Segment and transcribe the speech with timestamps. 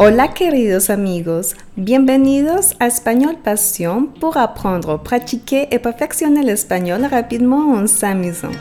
[0.00, 7.88] Hola queridos amigos, bienvenidos a Espagnol Passion pour apprendre, pratiquer et perfectionner l'espagnol rapidement en
[7.88, 8.52] s'amusant.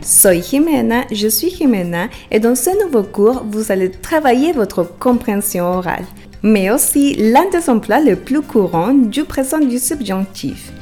[0.00, 5.66] Soy Jimena, je suis Jimena et dans ce nouveau cours, vous allez travailler votre compréhension
[5.66, 6.06] orale,
[6.42, 10.72] mais aussi l'un des emplois les plus courants du présent du subjonctif.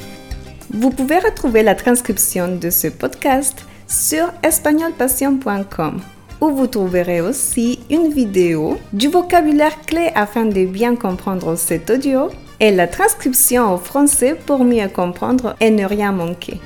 [0.70, 6.00] Vous pouvez retrouver la transcription de ce podcast sur espagnolpassion.com
[6.40, 12.28] où vous trouverez aussi une vidéo du vocabulaire clé afin de bien comprendre cet audio
[12.60, 16.60] et la transcription en français pour mieux comprendre et ne rien manquer.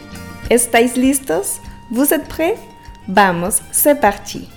[0.50, 1.60] ¿Estáis listos?
[1.90, 2.56] Vous êtes prêts?
[3.08, 4.48] Vamos, c'est parti.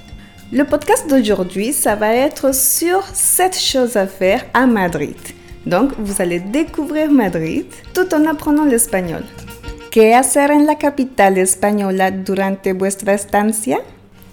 [0.52, 5.18] Le podcast d'aujourd'hui, ça va être sur 7 choses à faire à Madrid.
[5.66, 9.24] Donc, vous allez découvrir Madrid tout en apprenant l'espagnol.
[9.90, 13.80] ¿Qué hacer en la capital española durante vuestra estancia?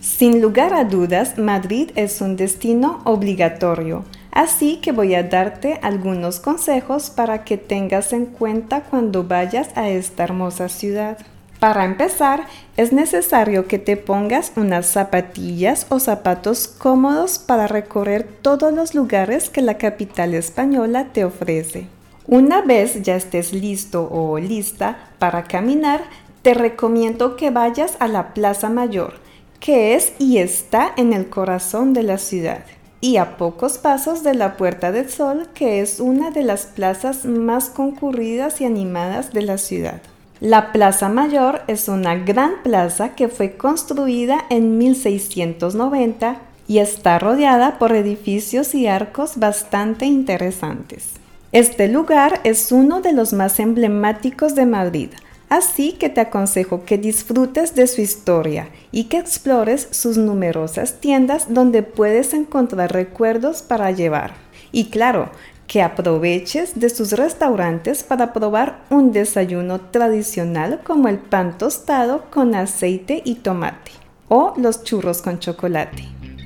[0.00, 6.40] Sin lugar a dudas, Madrid es un destino obligatorio, así que voy a darte algunos
[6.40, 11.18] consejos para que tengas en cuenta cuando vayas a esta hermosa ciudad.
[11.58, 12.46] Para empezar,
[12.78, 19.50] es necesario que te pongas unas zapatillas o zapatos cómodos para recorrer todos los lugares
[19.50, 21.88] que la capital española te ofrece.
[22.26, 26.00] Una vez ya estés listo o lista para caminar,
[26.40, 29.12] te recomiendo que vayas a la Plaza Mayor,
[29.60, 32.64] que es y está en el corazón de la ciudad,
[33.00, 37.24] y a pocos pasos de la Puerta del Sol, que es una de las plazas
[37.24, 40.00] más concurridas y animadas de la ciudad.
[40.40, 46.36] La Plaza Mayor es una gran plaza que fue construida en 1690
[46.66, 51.10] y está rodeada por edificios y arcos bastante interesantes.
[51.52, 55.10] Este lugar es uno de los más emblemáticos de Madrid,
[55.50, 61.52] Así que te aconsejo que disfrutes de su historia y que explores sus numerosas tiendas
[61.52, 64.34] donde puedes encontrar recuerdos para llevar.
[64.70, 65.28] Y claro,
[65.66, 72.54] que aproveches de sus restaurantes para probar un desayuno tradicional como el pan tostado con
[72.54, 73.90] aceite y tomate
[74.28, 76.04] o los churros con chocolate.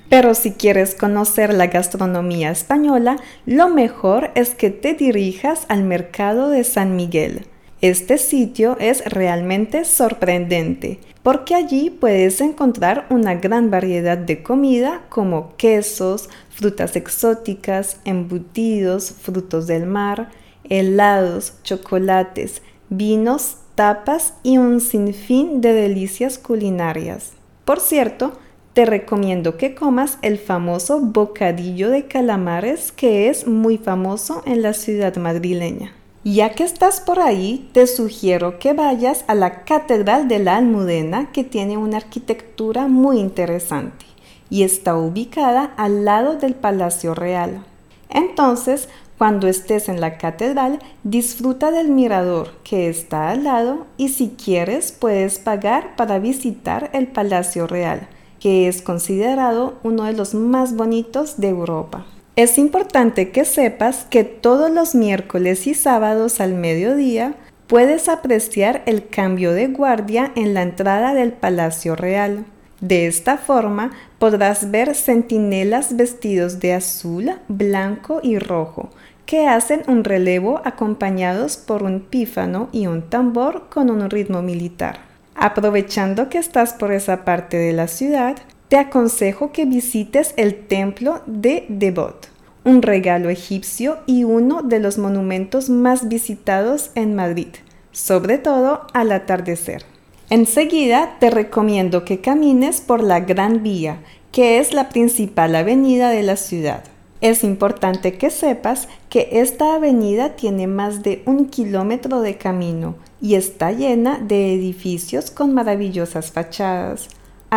[0.08, 6.48] Pero si quieres conocer la gastronomía española, lo mejor es que te dirijas al mercado
[6.48, 7.46] de San Miguel
[7.88, 15.54] este sitio es realmente sorprendente porque allí puedes encontrar una gran variedad de comida como
[15.58, 20.30] quesos, frutas exóticas, embutidos, frutos del mar,
[20.66, 27.32] helados, chocolates, vinos, tapas y un sinfín de delicias culinarias.
[27.66, 28.38] Por cierto,
[28.72, 34.72] te recomiendo que comas el famoso bocadillo de calamares que es muy famoso en la
[34.72, 35.92] ciudad madrileña.
[36.26, 41.30] Ya que estás por ahí, te sugiero que vayas a la Catedral de la Almudena,
[41.32, 44.06] que tiene una arquitectura muy interesante
[44.48, 47.62] y está ubicada al lado del Palacio Real.
[48.08, 54.30] Entonces, cuando estés en la catedral, disfruta del mirador que está al lado y si
[54.30, 58.08] quieres puedes pagar para visitar el Palacio Real,
[58.40, 62.06] que es considerado uno de los más bonitos de Europa.
[62.36, 67.36] Es importante que sepas que todos los miércoles y sábados al mediodía
[67.68, 72.44] puedes apreciar el cambio de guardia en la entrada del Palacio Real.
[72.80, 78.90] De esta forma podrás ver centinelas vestidos de azul, blanco y rojo,
[79.26, 84.98] que hacen un relevo acompañados por un pífano y un tambor con un ritmo militar.
[85.36, 88.36] Aprovechando que estás por esa parte de la ciudad,
[88.74, 92.28] te aconsejo que visites el templo de Devot,
[92.64, 97.50] un regalo egipcio y uno de los monumentos más visitados en Madrid,
[97.92, 99.84] sobre todo al atardecer.
[100.28, 103.98] Enseguida te recomiendo que camines por la Gran Vía,
[104.32, 106.82] que es la principal avenida de la ciudad.
[107.20, 113.36] Es importante que sepas que esta avenida tiene más de un kilómetro de camino y
[113.36, 117.08] está llena de edificios con maravillosas fachadas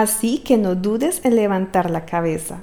[0.02, 2.62] así que no dudes en levantar la cabeza.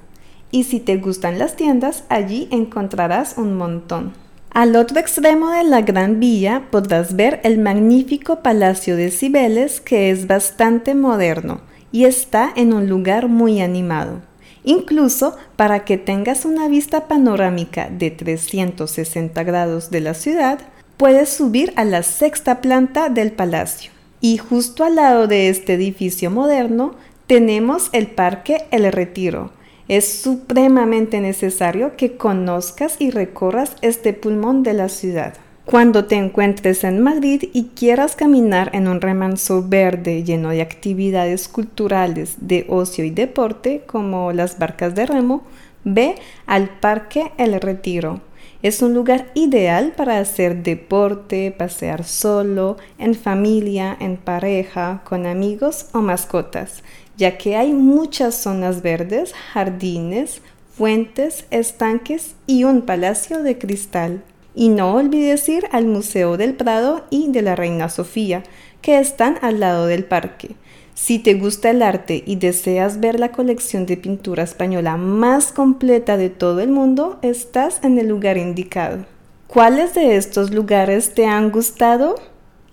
[0.50, 4.12] Y si te gustan las tiendas, allí encontrarás un montón.
[4.50, 10.10] Al otro extremo de la Gran Vía podrás ver el magnífico Palacio de Cibeles que
[10.10, 11.60] es bastante moderno
[11.90, 14.20] y está en un lugar muy animado.
[14.62, 20.60] Incluso para que tengas una vista panorámica de 360 grados de la ciudad,
[20.96, 23.90] puedes subir a la sexta planta del palacio.
[24.20, 26.94] Y justo al lado de este edificio moderno
[27.26, 29.50] tenemos el Parque El Retiro.
[29.88, 35.35] Es supremamente necesario que conozcas y recorras este pulmón de la ciudad.
[35.65, 41.49] Cuando te encuentres en Madrid y quieras caminar en un remanso verde lleno de actividades
[41.49, 45.43] culturales de ocio y deporte como las barcas de remo,
[45.85, 46.17] ve
[46.47, 48.21] al Parque El Retiro.
[48.64, 55.88] Es un lugar ideal para hacer deporte, pasear solo, en familia, en pareja, con amigos
[55.93, 56.82] o mascotas,
[57.19, 60.40] ya que hay muchas zonas verdes, jardines,
[60.75, 64.22] fuentes, estanques y un palacio de cristal.
[64.55, 68.44] Y no olvides ir al Museo del Prado y de la Reina Sofía,
[68.81, 70.56] que están al lado del parque.
[70.94, 76.17] Si te gusta el arte y deseas ver la colección de pintura española más completa
[76.17, 79.05] de todo el mundo, estás en el lugar indicado.
[79.49, 82.14] ¿Cuáles de estos lugares te han gustado?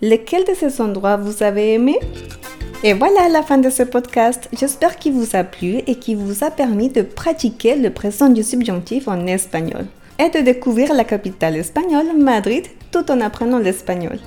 [0.00, 1.98] Lequel de ces endroits vous avez aimé?
[2.84, 4.48] Et voilà la fin de ce podcast.
[4.52, 8.44] J'espère qu'il vous a plu et qu'il vous a permis de pratiquer le présent du
[8.44, 9.86] subjonctif en espagnol
[10.18, 14.18] et de découvrir la capitale espagnole, Madrid, tout en apprenant l'espagnol.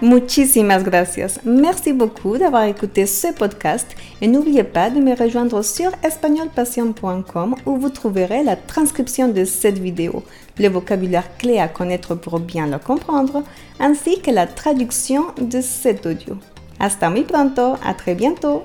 [0.00, 1.40] Muchísimas gracias.
[1.44, 3.86] Merci beaucoup d'avoir écouté ce podcast
[4.20, 9.78] et n'oubliez pas de me rejoindre sur espagnolpassion.com où vous trouverez la transcription de cette
[9.78, 10.22] vidéo,
[10.58, 13.42] le vocabulaire clé à connaître pour bien le comprendre,
[13.80, 16.36] ainsi que la traduction de cet audio.
[16.78, 18.62] Hasta muy pronto, a très bientôt.